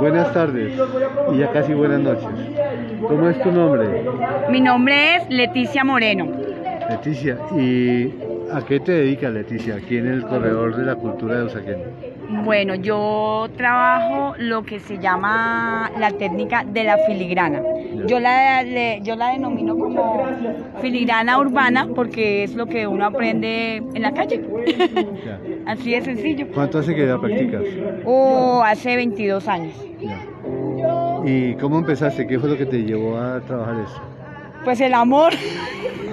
[0.00, 0.72] Buenas tardes
[1.32, 2.28] y ya casi buenas noches.
[3.08, 3.88] ¿Cómo es tu nombre?
[4.50, 6.26] Mi nombre es Leticia Moreno.
[6.90, 11.44] Leticia, ¿y a qué te dedicas Leticia aquí en el Corredor de la Cultura de
[11.44, 11.78] Usaquén?
[12.44, 17.62] Bueno, yo trabajo lo que se llama la técnica de la filigrana.
[18.06, 20.24] Yo la, le- yo la denomino como
[20.80, 24.42] filigrana urbana porque es lo que uno aprende en la calle.
[25.24, 25.38] Ya.
[25.66, 26.46] Así de sencillo.
[26.52, 27.62] ¿Cuánto hace que la practicas?
[28.04, 29.74] O hace 22 años.
[30.00, 30.18] Ya.
[31.24, 32.26] ¿Y cómo empezaste?
[32.26, 34.00] ¿Qué fue lo que te llevó a trabajar eso?
[34.64, 35.32] Pues el amor.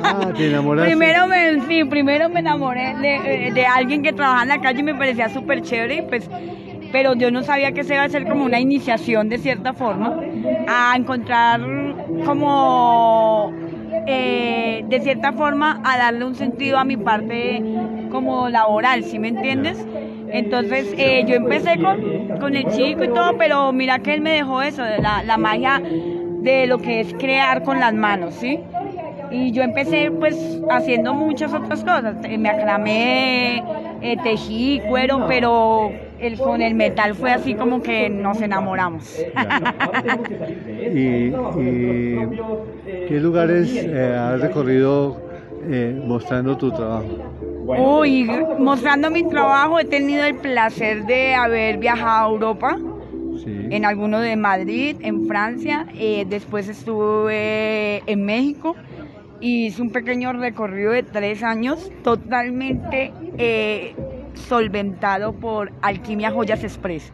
[0.03, 0.89] Ah, te enamoraste.
[0.89, 4.79] Primero me, sí, primero me enamoré de, eh, de alguien que trabajaba en la calle
[4.79, 6.29] y me parecía súper chévere, y pues,
[6.91, 10.19] pero yo no sabía que se iba a ser como una iniciación de cierta forma,
[10.67, 11.61] a encontrar
[12.25, 13.53] como,
[14.07, 17.63] eh, de cierta forma, a darle un sentido a mi parte
[18.09, 19.85] como laboral, ¿sí me entiendes?
[20.33, 24.31] Entonces eh, yo empecé con, con el chico y todo, pero mira que él me
[24.31, 25.81] dejó eso, la, la magia
[26.41, 28.59] de lo que es crear con las manos, ¿sí?
[29.29, 32.17] Y yo empecé pues haciendo muchas otras cosas.
[32.23, 33.57] Eh, Me aclamé,
[34.01, 39.17] eh, tejí, cuero, pero el, con el metal fue así como que nos enamoramos.
[40.67, 42.41] ¿Y, y
[43.07, 45.17] qué lugares eh, has recorrido
[45.63, 47.05] eh, mostrando tu trabajo?
[47.77, 52.77] Uy, mostrando mi trabajo he tenido el placer de haber viajado a Europa,
[53.43, 53.67] Sí.
[53.71, 58.75] en alguno de Madrid, en Francia, eh, después estuve en México
[59.39, 63.95] y hice un pequeño recorrido de tres años totalmente eh,
[64.35, 67.11] solventado por Alquimia Joyas Express.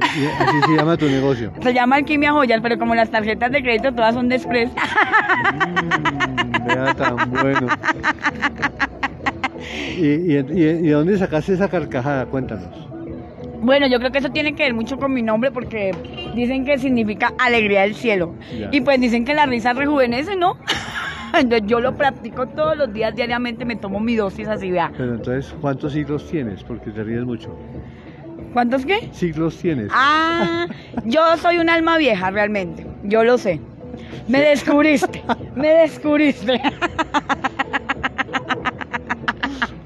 [0.00, 1.52] Así, así se llama tu negocio.
[1.60, 4.70] Se llama Alquimia Joyas, pero como las tarjetas de crédito todas son de Express.
[4.70, 7.66] Mm, vea tan bueno.
[9.96, 12.26] ¿Y, y, y, y de dónde sacaste esa carcajada?
[12.26, 12.95] Cuéntanos.
[13.66, 15.90] Bueno, yo creo que eso tiene que ver mucho con mi nombre porque
[16.36, 18.32] dicen que significa alegría del cielo.
[18.70, 20.56] Y pues dicen que la risa rejuvenece, ¿no?
[21.36, 24.92] Entonces yo lo practico todos los días, diariamente me tomo mi dosis así, vea.
[24.96, 26.62] Pero entonces, ¿cuántos siglos tienes?
[26.62, 27.58] Porque te ríes mucho.
[28.52, 29.08] ¿Cuántos qué?
[29.10, 29.90] ¿Siglos tienes?
[29.92, 30.68] Ah,
[31.04, 33.60] yo soy un alma vieja realmente, yo lo sé.
[34.28, 35.24] Me descubriste,
[35.56, 36.60] me descubriste.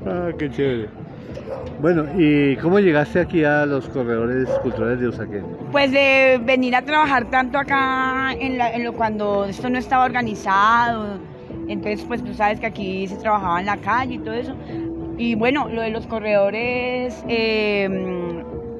[0.06, 0.88] Ah, qué chévere.
[1.80, 5.44] Bueno, ¿y cómo llegaste aquí a los corredores culturales de Usaquén?
[5.72, 10.04] Pues de venir a trabajar tanto acá en, la- en lo cuando esto no estaba
[10.04, 11.18] organizado,
[11.68, 14.54] entonces pues tú sabes que aquí se trabajaba en la calle y todo eso.
[15.16, 17.88] Y bueno, lo de los corredores, eh,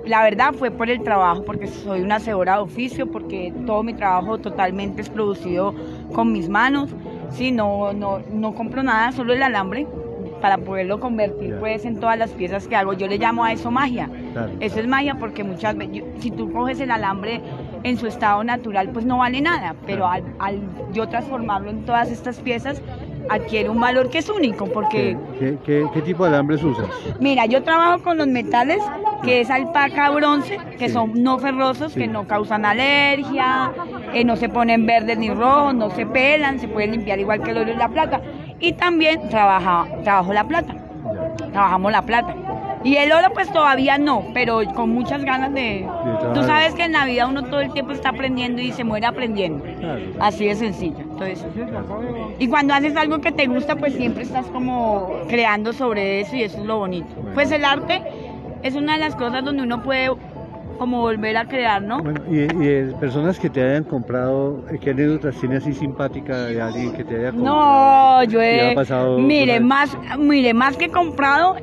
[0.05, 3.95] la verdad fue por el trabajo, porque soy una hacedora de oficio, porque todo mi
[3.95, 5.75] trabajo totalmente es producido
[6.13, 6.91] con mis manos.
[7.31, 9.87] Sí, no, no, no compro nada, solo el alambre
[10.41, 12.93] para poderlo convertir pues en todas las piezas que hago.
[12.93, 14.09] Yo le llamo a eso magia.
[14.33, 14.53] Claro.
[14.61, 17.41] Eso es magia porque muchas veces, si tú coges el alambre
[17.83, 20.61] en su estado natural, pues no vale nada, pero al, al
[20.93, 22.81] yo transformarlo en todas estas piezas,
[23.29, 26.87] adquiere un valor que es único, porque, ¿Qué, qué, qué tipo de alambres usas?
[27.21, 28.79] mira, yo trabajo con los metales,
[29.23, 30.95] que es alpaca bronce, que Sí.
[30.95, 32.01] son no ferrosos, Sí.
[32.01, 33.71] que no causan alergia,
[34.15, 37.51] eh, no se ponen verdes ni rojos, no se pelan, se pueden limpiar igual que
[37.51, 38.21] el oro y la plata.
[38.61, 40.75] Y también trabaja, trabajo la plata
[41.51, 42.35] trabajamos la plata.
[42.83, 45.87] Y el oro pues todavía no, pero con muchas ganas de...
[46.33, 49.07] Tú sabes que en la vida uno todo el tiempo está aprendiendo y se muere
[49.07, 49.63] aprendiendo.
[49.79, 50.01] Claro.
[50.19, 51.01] Así de sencillo.
[51.01, 51.45] Entonces,
[52.39, 56.45] y cuando haces algo que te gusta, pues siempre estás como creando sobre eso y
[56.45, 57.15] eso es lo bonito.
[57.35, 58.03] Pues el arte
[58.63, 60.11] es una de las cosas donde uno puede
[60.81, 62.03] como volver a crear, ¿no?
[62.03, 66.47] Bueno, y, y, eh, personas que te hayan comprado, eh, ¿qué anécdotas tiene así simpática
[66.47, 68.17] de alguien que te haya comprado?
[68.23, 68.75] No, yo ¿Qué he...
[68.75, 71.57] pasado Mire, más, mire, más que comprado,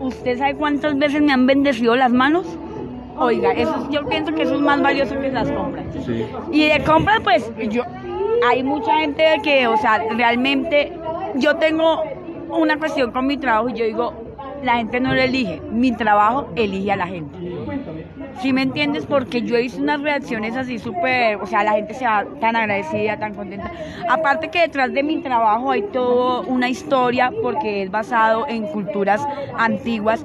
[0.00, 2.46] ¿usted sabe cuántas veces me han bendecido las manos?
[3.16, 5.86] Oiga, eso, es- yo pienso que eso es más valioso que las compras.
[6.04, 6.22] Sí.
[6.52, 7.84] Y de compras, pues, yo,
[8.50, 10.92] hay mucha gente que, o sea, realmente,
[11.36, 12.02] yo tengo
[12.50, 14.12] una cuestión con mi trabajo y yo digo,
[14.62, 17.38] la gente no lo elige, mi trabajo elige a la gente.
[18.40, 19.06] ¿Sí me entiendes?
[19.06, 23.18] Porque yo hice unas reacciones así súper, o sea, la gente se va tan agradecida,
[23.18, 23.70] tan contenta.
[24.08, 29.20] Aparte que detrás de mi trabajo hay toda una historia porque es basado en culturas
[29.56, 30.24] antiguas,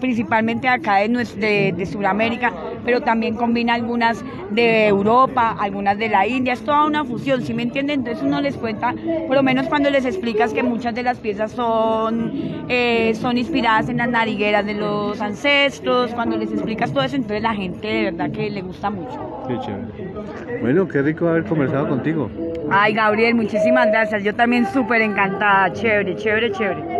[0.00, 2.52] principalmente acá de, de, de Sudamérica,
[2.86, 7.52] pero también combina algunas de Europa, algunas de la India, es toda una fusión, ¿sí
[7.52, 8.00] me entienden?
[8.00, 8.94] Entonces uno les cuenta,
[9.26, 13.88] por lo menos cuando les explicas que muchas de las piezas son, eh, son inspiradas
[13.88, 18.02] en las narigueras de los ancestros, cuando les explicas todo eso, entonces la gente de
[18.04, 19.44] verdad que le gusta mucho.
[19.48, 20.60] Qué chévere.
[20.60, 22.30] Bueno, qué rico haber conversado contigo.
[22.70, 26.95] Ay, Gabriel, muchísimas gracias, yo también súper encantada, chévere, chévere, chévere.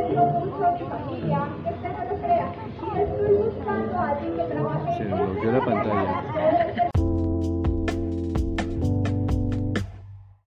[5.67, 6.36] Se me volvió la la pantalla.